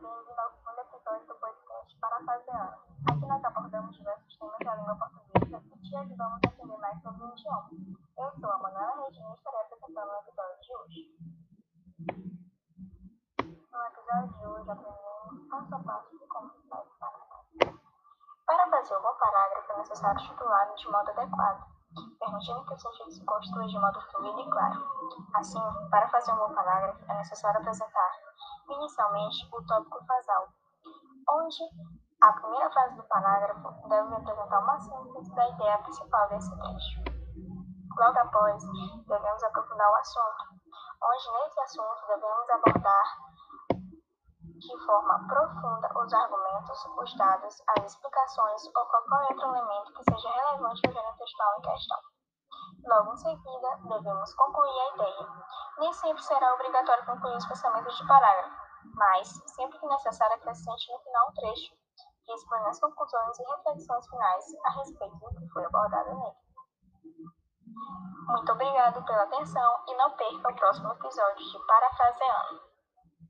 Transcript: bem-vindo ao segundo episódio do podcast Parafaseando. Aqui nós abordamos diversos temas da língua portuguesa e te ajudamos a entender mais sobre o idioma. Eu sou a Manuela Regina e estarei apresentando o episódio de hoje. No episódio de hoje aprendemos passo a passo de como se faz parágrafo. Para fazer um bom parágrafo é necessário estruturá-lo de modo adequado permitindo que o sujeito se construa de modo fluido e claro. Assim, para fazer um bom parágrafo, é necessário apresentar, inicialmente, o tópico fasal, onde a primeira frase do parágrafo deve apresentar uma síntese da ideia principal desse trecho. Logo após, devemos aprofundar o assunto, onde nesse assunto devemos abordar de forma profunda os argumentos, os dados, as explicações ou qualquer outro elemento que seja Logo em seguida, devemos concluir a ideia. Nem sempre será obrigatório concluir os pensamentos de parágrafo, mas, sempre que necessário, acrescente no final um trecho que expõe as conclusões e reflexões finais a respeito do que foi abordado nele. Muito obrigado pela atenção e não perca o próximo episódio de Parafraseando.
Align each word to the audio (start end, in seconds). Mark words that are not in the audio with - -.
bem-vindo 0.00 0.40
ao 0.40 0.50
segundo 0.52 0.80
episódio 0.80 1.26
do 1.26 1.34
podcast 1.36 1.98
Parafaseando. 1.98 2.76
Aqui 3.08 3.26
nós 3.26 3.44
abordamos 3.44 3.96
diversos 3.96 4.36
temas 4.36 4.58
da 4.58 4.74
língua 4.74 4.96
portuguesa 4.96 5.62
e 5.74 5.78
te 5.80 5.96
ajudamos 5.96 6.40
a 6.44 6.48
entender 6.52 6.76
mais 6.76 7.02
sobre 7.02 7.24
o 7.24 7.28
idioma. 7.30 7.70
Eu 8.18 8.30
sou 8.38 8.50
a 8.50 8.58
Manuela 8.58 9.06
Regina 9.06 9.30
e 9.30 9.34
estarei 9.34 9.60
apresentando 9.60 10.10
o 10.10 10.16
episódio 10.16 10.60
de 10.60 10.76
hoje. 10.76 11.00
No 13.72 13.86
episódio 13.86 14.38
de 14.38 14.46
hoje 14.46 14.70
aprendemos 14.70 15.48
passo 15.48 15.74
a 15.74 15.78
passo 15.78 16.18
de 16.18 16.26
como 16.26 16.50
se 16.50 16.68
faz 16.68 16.88
parágrafo. 17.00 17.80
Para 18.44 18.70
fazer 18.70 18.98
um 18.98 19.02
bom 19.02 19.14
parágrafo 19.14 19.72
é 19.72 19.78
necessário 19.78 20.20
estruturá-lo 20.20 20.74
de 20.74 20.90
modo 20.90 21.10
adequado 21.10 21.76
permitindo 22.18 22.64
que 22.66 22.74
o 22.74 22.78
sujeito 22.78 23.12
se 23.12 23.24
construa 23.24 23.66
de 23.66 23.78
modo 23.78 24.00
fluido 24.10 24.40
e 24.40 24.50
claro. 24.50 24.84
Assim, 25.34 25.60
para 25.90 26.08
fazer 26.08 26.32
um 26.32 26.36
bom 26.36 26.54
parágrafo, 26.54 27.00
é 27.10 27.16
necessário 27.16 27.60
apresentar, 27.60 28.25
inicialmente, 28.72 29.48
o 29.52 29.66
tópico 29.66 30.04
fasal, 30.06 30.48
onde 31.30 31.58
a 32.22 32.32
primeira 32.32 32.70
frase 32.70 32.96
do 32.96 33.02
parágrafo 33.04 33.88
deve 33.88 34.14
apresentar 34.14 34.60
uma 34.60 34.78
síntese 34.80 35.34
da 35.34 35.48
ideia 35.48 35.78
principal 35.78 36.28
desse 36.28 36.50
trecho. 36.58 37.16
Logo 37.98 38.18
após, 38.18 38.62
devemos 39.06 39.42
aprofundar 39.42 39.90
o 39.90 39.96
assunto, 39.96 40.44
onde 41.02 41.32
nesse 41.32 41.60
assunto 41.60 42.06
devemos 42.08 42.50
abordar 42.50 43.06
de 44.58 44.86
forma 44.86 45.26
profunda 45.28 45.88
os 45.98 46.12
argumentos, 46.12 46.86
os 46.98 47.16
dados, 47.16 47.62
as 47.76 47.84
explicações 47.84 48.66
ou 48.74 48.86
qualquer 48.86 49.32
outro 49.32 49.48
elemento 49.48 49.92
que 49.92 50.04
seja 50.04 50.15
Logo 52.96 53.12
em 53.12 53.16
seguida, 53.18 53.76
devemos 53.90 54.34
concluir 54.36 54.80
a 54.80 54.94
ideia. 54.94 55.28
Nem 55.76 55.92
sempre 55.92 56.22
será 56.22 56.54
obrigatório 56.54 57.04
concluir 57.04 57.36
os 57.36 57.46
pensamentos 57.46 57.94
de 57.94 58.06
parágrafo, 58.06 58.56
mas, 58.94 59.28
sempre 59.54 59.78
que 59.78 59.86
necessário, 59.86 60.36
acrescente 60.36 60.90
no 60.90 60.98
final 61.00 61.28
um 61.28 61.34
trecho 61.34 61.74
que 62.24 62.32
expõe 62.32 62.66
as 62.66 62.80
conclusões 62.80 63.38
e 63.38 63.44
reflexões 63.54 64.08
finais 64.08 64.44
a 64.64 64.70
respeito 64.78 65.14
do 65.14 65.28
que 65.28 65.48
foi 65.52 65.66
abordado 65.66 66.08
nele. 66.08 66.36
Muito 68.28 68.52
obrigado 68.52 69.04
pela 69.04 69.24
atenção 69.24 69.84
e 69.88 69.96
não 69.98 70.16
perca 70.16 70.52
o 70.52 70.56
próximo 70.56 70.90
episódio 70.92 71.44
de 71.44 71.66
Parafraseando. 71.66 72.75